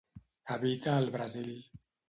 [0.53, 1.53] Habita al Brasil.